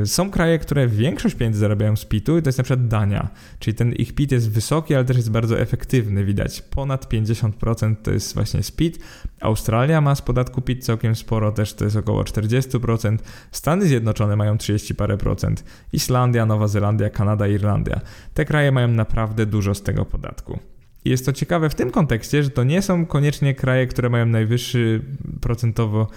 [0.03, 3.29] Y, są kraje, które większość pieniędzy zarabiają z PIT-u i to jest na przykład Dania,
[3.59, 6.61] czyli ten ich PIT jest wysoki, ale też jest bardzo efektywny, widać.
[6.61, 8.99] Ponad 50% to jest właśnie z PIT.
[9.41, 13.17] Australia ma z podatku PIT całkiem sporo, też to jest około 40%.
[13.51, 15.63] Stany Zjednoczone mają 30 parę procent.
[15.93, 18.01] Islandia, Nowa Zelandia, Kanada, Irlandia.
[18.33, 20.59] Te kraje mają naprawdę dużo z tego podatku.
[21.05, 24.25] I jest to ciekawe w tym kontekście, że to nie są koniecznie kraje, które mają
[24.25, 25.01] najwyższy
[25.41, 26.07] procentowo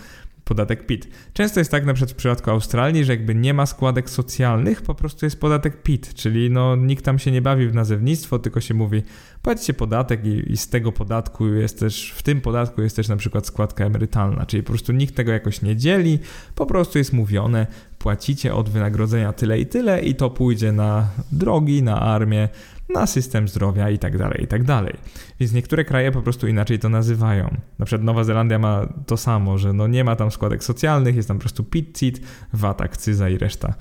[0.45, 1.09] podatek PIT.
[1.33, 4.95] Często jest tak na przykład w przypadku Australii, że jakby nie ma składek socjalnych, po
[4.95, 8.75] prostu jest podatek PIT, czyli no nikt tam się nie bawi w nazewnictwo, tylko się
[8.75, 9.03] mówi
[9.43, 13.17] płacicie podatek i, i z tego podatku jest też, w tym podatku jest też na
[13.17, 16.19] przykład składka emerytalna, czyli po prostu nikt tego jakoś nie dzieli,
[16.55, 17.67] po prostu jest mówione,
[17.99, 22.49] płacicie od wynagrodzenia tyle i tyle i to pójdzie na drogi, na armię,
[22.95, 24.95] na system zdrowia i tak dalej, i tak dalej.
[25.41, 27.57] Więc niektóre kraje po prostu inaczej to nazywają.
[27.79, 31.29] Na przykład Nowa Zelandia ma to samo, że no nie ma tam składek socjalnych, jest
[31.29, 32.21] tam po prostu PIT-CIT,
[32.53, 33.75] VAT, akcyza i reszta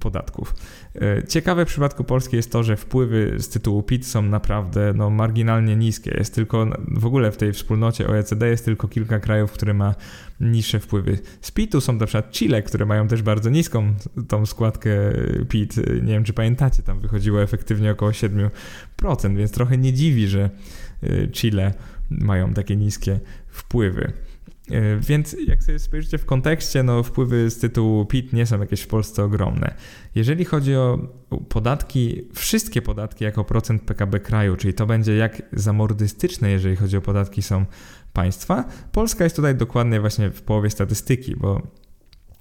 [0.00, 0.54] podatków.
[0.94, 5.10] E, ciekawe w przypadku Polski jest to, że wpływy z tytułu PIT są naprawdę no,
[5.10, 6.14] marginalnie niskie.
[6.18, 9.94] Jest tylko w ogóle w tej wspólnocie OECD jest tylko kilka krajów, które ma
[10.40, 11.18] niższe wpływy.
[11.40, 13.94] Z PIT-u są na przykład Chile, które mają też bardzo niską
[14.28, 14.90] tą składkę
[15.48, 15.76] PIT.
[15.76, 20.50] Nie wiem, czy pamiętacie, tam wychodziło efektywnie około 7%, więc trochę nie dziwi, że
[21.02, 21.74] e, Chile
[22.10, 24.12] mają takie niskie wpływy.
[24.70, 28.80] E, więc jak sobie spojrzycie w kontekście, no wpływy z tytułu PIT nie są jakieś
[28.80, 29.74] w Polsce ogromne.
[30.14, 30.98] Jeżeli chodzi o
[31.48, 37.00] podatki, wszystkie podatki jako procent PKB kraju, czyli to będzie jak zamordystyczne, jeżeli chodzi o
[37.00, 37.64] podatki są
[38.12, 41.62] państwa, Polska jest tutaj dokładnie właśnie w połowie statystyki, bo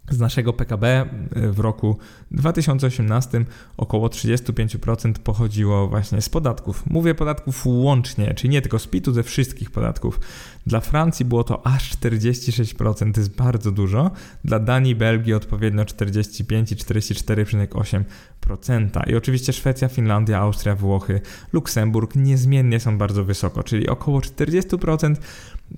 [0.09, 1.97] z naszego PKB e, w roku
[2.31, 3.45] 2018
[3.77, 6.83] około 35% pochodziło właśnie z podatków.
[6.85, 10.19] Mówię podatków łącznie, czyli nie tylko z PIT-u, ze wszystkich podatków.
[10.67, 14.11] Dla Francji było to aż 46%, to jest bardzo dużo.
[14.43, 19.09] Dla Danii Belgii odpowiednio 45 i 44,8%.
[19.09, 21.21] I oczywiście Szwecja, Finlandia, Austria, Włochy,
[21.53, 25.15] Luksemburg niezmiennie są bardzo wysoko, czyli około 40%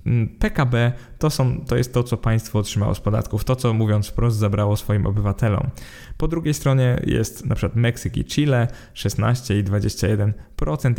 [0.06, 4.08] Mm, PKB to, są, to jest to, co państwo otrzymało z podatków, to, co mówiąc
[4.08, 5.70] wprost zabrało swoim obywatelom.
[6.18, 10.32] Po drugiej stronie jest na przykład Meksyk i Chile 16 i 21%,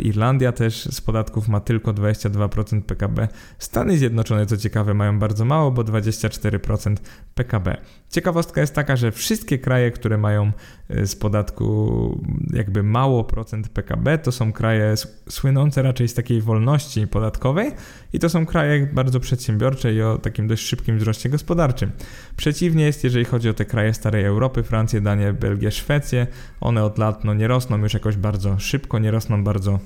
[0.00, 3.28] Irlandia też z podatków ma tylko 22% PKB.
[3.58, 6.96] Stany Zjednoczone, co ciekawe, mają bardzo mało, bo 24%
[7.34, 7.76] PKB.
[8.10, 10.52] Ciekawostka jest taka, że wszystkie kraje, które mają
[10.90, 12.20] y, z podatku
[12.52, 14.94] jakby mało procent PKB, to są kraje
[15.28, 17.72] słynące raczej z takiej wolności podatkowej
[18.12, 21.90] i to są kraje bardzo przedsiębiorcze i o takim dość szybkim wzroście gospodarczym.
[22.36, 26.26] Przeciwnie jest, jeżeli chodzi o te kraje starej Europy, Francję, Danię, Belgię, Szwecję.
[26.60, 29.78] One od lat no, nie rosną już jakoś bardzo szybko, nie rosną bardzo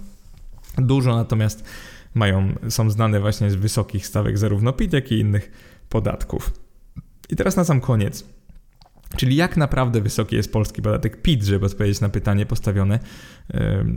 [0.79, 1.65] dużo, natomiast
[2.15, 5.51] mają, są znane właśnie z wysokich stawek zarówno PIT, jak i innych
[5.89, 6.64] podatków.
[7.29, 8.25] I teraz na sam koniec.
[9.17, 12.99] Czyli jak naprawdę wysoki jest polski podatek PIT, żeby odpowiedzieć na pytanie postawione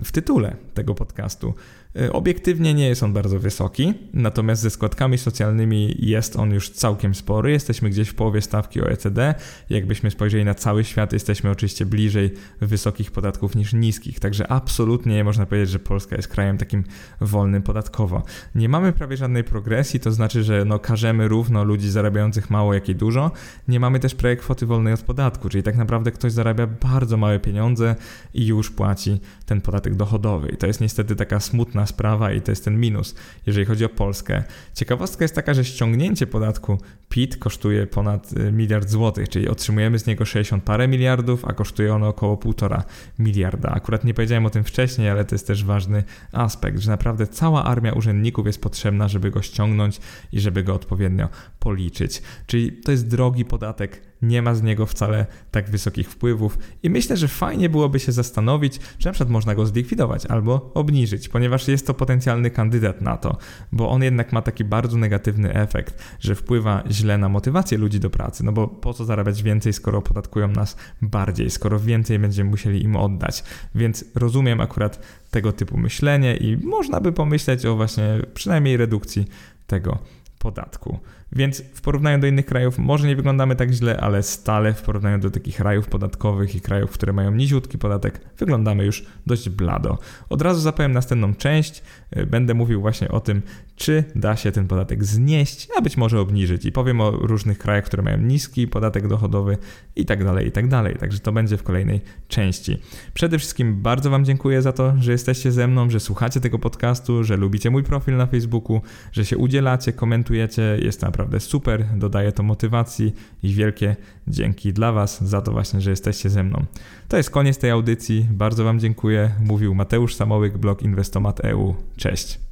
[0.04, 1.54] w tytule tego podcastu.
[2.02, 7.16] E, obiektywnie nie jest on bardzo wysoki, natomiast ze składkami socjalnymi jest on już całkiem
[7.16, 7.52] spory.
[7.52, 9.36] Jesteśmy gdzieś w połowie stawki OECD.
[9.70, 14.20] Jakbyśmy spojrzeli na cały świat, jesteśmy oczywiście bliżej wysokich podatków niż niskich.
[14.20, 16.84] Także absolutnie nie można powiedzieć, że Polska jest krajem takim
[17.22, 18.24] wolnym podatkowo.
[18.56, 22.90] Nie mamy prawie żadnej progresji, to znaczy, że no, karzemy równo ludzi zarabiających mało, jak
[22.90, 23.32] i dużo.
[23.68, 27.40] Nie mamy też prawie kwoty wolnej od podatku, czyli tak naprawdę ktoś zarabia bardzo małe
[27.40, 27.96] pieniądze
[28.34, 30.50] i już płaci ten podatek dochodowy.
[30.50, 33.90] I to jest niestety taka smutna sprawa i to jest ten minus, jeżeli chodzi o
[33.90, 34.44] Polskę.
[34.74, 36.78] Ciekawostka jest taka, że ściągnięcie podatku
[37.10, 41.94] PIT kosztuje ponad y, miliard złotych, czyli otrzymujemy z niego 60 parę miliardów, a kosztuje
[41.94, 42.82] ono około 1,5
[43.20, 43.70] miliarda.
[43.70, 47.64] Akurat nie powiedziałem o tym wcześniej, ale to jest też ważny aspekt, że naprawdę cała
[47.64, 50.00] armia urzędników jest potrzebna, żeby go ściągnąć
[50.32, 51.30] i żeby go odpowiednio
[51.60, 52.22] policzyć.
[52.48, 57.18] Czyli to jest drogi podatek, nie ma z niego wcale tak wysokich wpływów i myślę,
[57.18, 61.88] że fajnie byłoby się zastanowić, czy na przykład można go zlikwidować albo obniżyć, ponieważ jest
[61.88, 63.38] to potencjalny kandydat na to,
[63.72, 68.10] bo on jednak ma taki bardzo negatywny efekt, że wpływa źle na motywację ludzi do
[68.10, 72.84] pracy, no bo po co zarabiać więcej, skoro opodatkują nas bardziej, skoro więcej będziemy musieli
[72.84, 73.44] im oddać.
[73.76, 75.00] Więc rozumiem akurat
[75.32, 79.26] tego typu myślenie i można by pomyśleć o właśnie przynajmniej redukcji
[79.68, 79.98] tego
[80.40, 81.00] podatku.
[81.32, 85.20] Więc w porównaniu do innych krajów może nie wyglądamy tak źle, ale stale w porównaniu
[85.20, 89.98] do takich rajów podatkowych i krajów, które mają niziutki podatek, wyglądamy już dość blado.
[90.30, 91.84] Od razu zapowiem następną część.
[92.18, 93.42] Y, będę mówił właśnie o tym,
[93.76, 96.66] czy da się ten podatek znieść, a być może obniżyć.
[96.66, 99.58] I powiem o różnych krajach, które mają niski podatek dochodowy
[99.96, 100.96] i tak dalej, i tak dalej.
[100.96, 102.78] Także to będzie w kolejnej części.
[103.14, 107.24] Przede wszystkim bardzo Wam dziękuję za to, że jesteście ze mną, że słuchacie tego podcastu,
[107.24, 110.78] że lubicie mój profil na Facebooku, że się udzielacie, komentujecie.
[110.82, 113.14] Jest naprawdę super, dodaje to motywacji
[113.44, 113.96] i wielkie
[114.28, 116.66] dzięki dla Was za to właśnie, że jesteście ze mną.
[117.08, 118.28] To jest koniec tej audycji.
[118.32, 119.32] Bardzo Wam dziękuję.
[119.40, 121.76] Mówił Mateusz Samołyk, blog Inwestomat.eu.
[121.96, 122.47] Cześć.